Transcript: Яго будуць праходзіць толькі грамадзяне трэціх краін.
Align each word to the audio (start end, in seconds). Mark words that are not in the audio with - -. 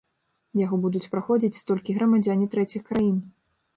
Яго 0.59 0.75
будуць 0.85 1.09
праходзіць 1.13 1.63
толькі 1.73 1.95
грамадзяне 1.99 2.45
трэціх 2.57 2.81
краін. 2.93 3.17